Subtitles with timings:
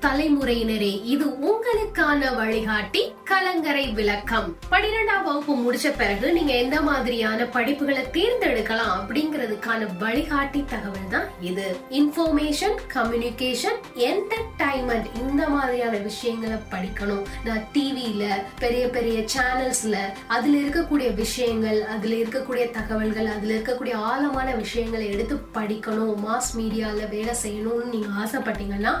[0.00, 3.02] தலைமுறையினரே இது உங்களுக்கான வழிகாட்டி.
[3.30, 4.56] கலங்கரை விளக்கம்.
[4.70, 11.76] பன்னிரெண்டாம் வகுப்பு முடிச்ச பிறகு நீங்க எந்த மாதிரியான படிப்புகளை தேர்ந்தெடுக்கலாம் அப்படிங்கிறதுக்கான வழிகாட்டி தகவல் தான் இது.
[11.90, 17.22] இன்ஃபர்மேஷன் கம்யூனிகேஷன் என்டர்டைன்மெண்ட் இந்த மாதிரியான விஷயங்களை படிக்கணும்.
[17.44, 18.24] நான் டிவியில
[18.58, 26.14] பெரிய பெரிய சேனல்ஸ்ல அதுல இருக்கக்கூடிய விஷயங்கள் அதுல இருக்கக்கூடிய தகவல்கள் அதுல இருக்கக்கூடிய ஆழமான விஷயங்களை எடுத்து படிக்கணும்.
[26.26, 28.94] மாஸ் மீடியால வேலை செய்யணும்னு நீங்க ஆசைப்பட்டீங்கன்னா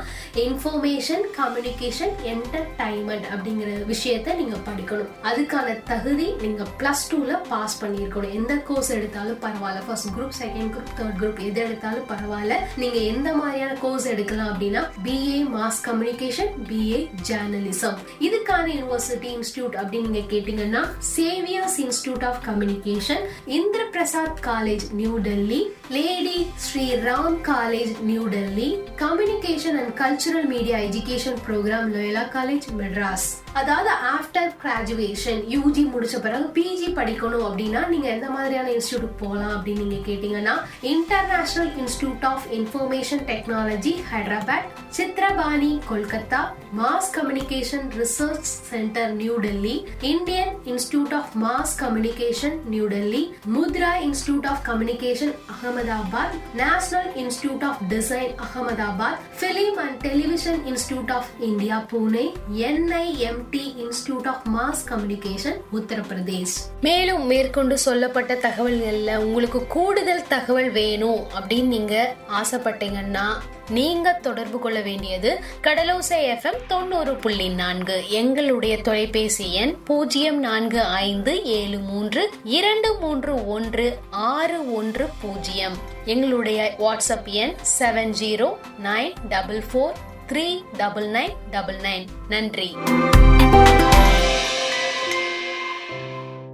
[0.46, 5.10] இன்ஃபர்மேஷன் கம்யூனிகேஷன் என்டர்டைன்மெண்ட் அப்படிங்கிற விஷயத்த நீங்க படிக்கணும்.
[5.30, 8.34] அதுக்கான தகுதி நீங்க பிளஸ் டூல பாஸ் பண்ணியிருக்கணும்.
[8.38, 9.84] எந்த கோர்ஸ் எடுத்தாலும் பரவாயில்ல.
[9.86, 12.54] First group second group third group எது எடுத்தாலும் பரவாயில்ல.
[12.76, 17.98] நீங்க எந்த மாதிரியான கோர்ஸ் எடுக்கலாம் அப்படின்னா BA mass communication BA journalism
[18.28, 20.82] இதுக்கான யூனிவர்சிட்டி இன்ஸ்டியூட் அப்படின்னு நீங்க கேட்டீங்கன்னா
[21.16, 28.68] Xavier's institute of communication Indra Prasad college New Delhi Lady Shri Ram college New Delhi
[28.96, 36.46] communication and cultural media education programme Loyola college Madras அதாவது after graduation UG முடிச்ச பிறகு
[36.54, 40.54] PG படிக்கணும் அப்படின்னா நீங்க எந்த மாதிரியான இன்ஸ்டியூட் போகலாம் அப்படின்னு நீங்க கேட்டீங்கன்னா
[40.94, 46.40] international institute of information technology Hyderabad Chitrabani Kolkata
[46.78, 49.76] mass communication research centre New Delhi
[50.10, 53.22] Indian institute of mass communication New Delhi
[53.54, 61.30] Mudra institute of communication Ahmedabad national institute of design Ahmedabad film and television institute of
[61.48, 62.26] India Pune
[62.70, 71.66] NIMT institute of mass communication Uttar Pradesh மேலும் மேற்கொண்டு சொல்லப்பட்ட தகவல்கள்ல உங்களுக்கு கூடுதல் தகவல் வேணும் அப்படின்னு
[71.66, 71.94] நீங்க
[72.40, 73.24] ஆசைப்பட்டீங்கன்னா
[73.68, 75.30] நீங்க தொடர்பு கொள்ள வேண்டியது
[75.62, 78.04] கடலோசை எஃப்எம் தொண்ணூறு புள்ளி நான்கு.
[78.10, 83.86] எங்களுடைய தொலைபேசி எண் பூஜ்ஜியம் நான்கு ஐந்து ஏழு மூன்று இரண்டு மூன்று ஒன்று
[84.30, 88.48] ஆறு ஒன்று பூஜ்ஜியம் எங்களுடைய வாட்ஸ்அப் எண் seven zero
[88.82, 89.94] nine double four
[90.30, 90.44] three
[90.76, 92.68] double nine double nine நன்றி.